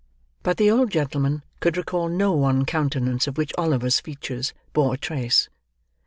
But 0.41 0.57
the 0.57 0.71
old 0.71 0.89
gentleman 0.89 1.43
could 1.59 1.77
recall 1.77 2.09
no 2.09 2.31
one 2.31 2.65
countenance 2.65 3.27
of 3.27 3.37
which 3.37 3.53
Oliver's 3.55 3.99
features 3.99 4.51
bore 4.73 4.95
a 4.95 4.97
trace. 4.97 5.47